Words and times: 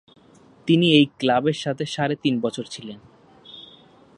তিনি 0.67 0.87
এই 0.93 1.05
ক্লাবের 1.19 1.57
সাথে 1.57 1.85
সাড়ে 1.85 2.15
তিন 2.15 2.35
বছর 2.39 2.65
ছিলেন। 2.65 2.99